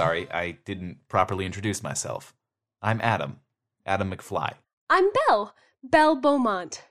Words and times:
sorry, 0.00 0.30
I 0.32 0.52
didn't 0.64 0.96
properly 1.08 1.44
introduce 1.44 1.82
myself. 1.82 2.34
I'm 2.80 3.02
Adam, 3.02 3.40
Adam 3.84 4.10
McFly. 4.10 4.54
I'm 4.88 5.10
Belle, 5.28 5.54
Belle 5.82 6.16
Beaumont. 6.16 6.84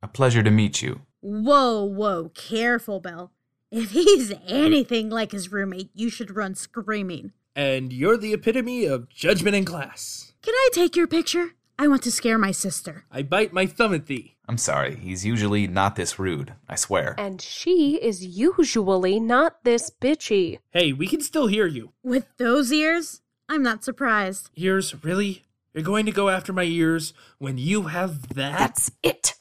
A 0.00 0.06
pleasure 0.06 0.42
to 0.44 0.50
meet 0.50 0.80
you. 0.80 1.00
Whoa, 1.22 1.82
whoa, 1.82 2.30
careful, 2.32 3.00
Belle. 3.00 3.32
If 3.72 3.90
he's 3.90 4.32
anything 4.46 5.10
like 5.10 5.32
his 5.32 5.50
roommate, 5.50 5.90
you 5.92 6.08
should 6.08 6.36
run 6.36 6.54
screaming. 6.54 7.32
And 7.56 7.92
you're 7.92 8.16
the 8.16 8.32
epitome 8.32 8.84
of 8.84 9.08
judgment 9.08 9.56
in 9.56 9.64
class. 9.64 10.32
Can 10.42 10.54
I 10.54 10.68
take 10.72 10.94
your 10.94 11.08
picture? 11.08 11.54
I 11.80 11.88
want 11.88 12.02
to 12.02 12.10
scare 12.10 12.36
my 12.36 12.50
sister. 12.50 13.04
I 13.10 13.22
bite 13.22 13.54
my 13.54 13.64
thumb 13.64 13.94
at 13.94 14.04
thee. 14.04 14.36
I'm 14.46 14.58
sorry, 14.58 14.96
he's 14.96 15.24
usually 15.24 15.66
not 15.66 15.96
this 15.96 16.18
rude, 16.18 16.52
I 16.68 16.74
swear. 16.76 17.14
And 17.16 17.40
she 17.40 17.94
is 17.94 18.22
usually 18.22 19.18
not 19.18 19.64
this 19.64 19.90
bitchy. 19.90 20.58
Hey, 20.72 20.92
we 20.92 21.06
can 21.06 21.22
still 21.22 21.46
hear 21.46 21.66
you. 21.66 21.92
With 22.02 22.26
those 22.36 22.70
ears, 22.70 23.22
I'm 23.48 23.62
not 23.62 23.82
surprised. 23.82 24.50
Ears, 24.56 25.02
really? 25.02 25.46
You're 25.72 25.82
going 25.82 26.04
to 26.04 26.12
go 26.12 26.28
after 26.28 26.52
my 26.52 26.64
ears 26.64 27.14
when 27.38 27.56
you 27.56 27.84
have 27.84 28.34
that? 28.34 28.58
That's 28.58 28.90
it. 29.02 29.36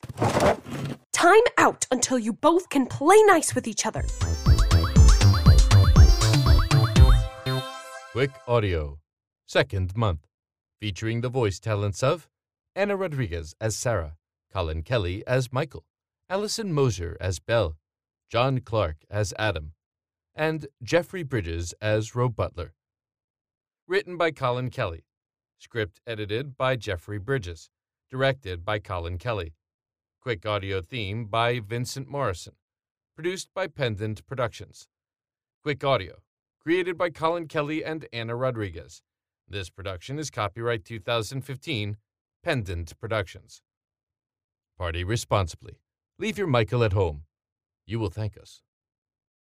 Time 1.12 1.44
out 1.58 1.88
until 1.92 2.18
you 2.18 2.32
both 2.32 2.70
can 2.70 2.86
play 2.86 3.22
nice 3.24 3.54
with 3.54 3.68
each 3.68 3.86
other. 3.86 4.06
Quick 8.14 8.32
Audio, 8.48 9.00
second 9.46 9.98
month, 9.98 10.29
featuring 10.80 11.22
the 11.22 11.30
voice 11.30 11.60
talents 11.60 12.02
of 12.02 12.30
Anna 12.76 12.96
Rodriguez 12.96 13.54
as 13.60 13.76
Sarah, 13.76 14.16
Colin 14.52 14.82
Kelly 14.82 15.24
as 15.28 15.52
Michael, 15.52 15.86
Allison 16.30 16.72
Moser 16.72 17.18
as 17.20 17.40
Belle, 17.40 17.78
John 18.30 18.60
Clark 18.60 18.98
as 19.10 19.34
Adam, 19.38 19.74
and 20.34 20.68
Jeffrey 20.82 21.24
Bridges 21.24 21.74
as 21.82 22.16
Roe 22.16 22.30
Butler. 22.30 22.74
Written 23.88 24.18
by 24.18 24.32
Colin 24.32 24.70
Kelly. 24.70 25.04
Script 25.58 26.00
edited 26.08 26.56
by 26.56 26.76
Jeffrey 26.76 27.18
Bridges. 27.18 27.70
Directed 28.10 28.64
by 28.64 28.80
Colin 28.80 29.18
Kelly. 29.18 29.56
Quick 30.22 30.46
audio 30.46 30.82
theme 30.82 31.26
by 31.26 31.60
Vincent 31.60 32.08
Morrison. 32.08 32.54
Produced 33.16 33.50
by 33.54 33.68
Pendant 33.68 34.26
Productions. 34.26 34.88
Quick 35.62 35.84
audio. 35.84 36.20
Created 36.62 36.98
by 36.98 37.10
Colin 37.10 37.48
Kelly 37.48 37.84
and 37.84 38.08
Anna 38.14 38.36
Rodriguez. 38.36 39.02
This 39.52 39.72
production 39.72 40.20
is 40.20 40.30
copyright 40.30 40.86
2015, 40.86 41.98
Pendant 42.44 43.00
Productions. 43.00 43.64
Party 44.78 45.04
responsibly. 45.04 45.80
Leave 46.20 46.38
your 46.38 46.46
Michael 46.46 46.84
at 46.84 46.94
home. 46.94 47.24
You 47.88 47.98
will 47.98 48.12
thank 48.12 48.38
us. 48.38 48.62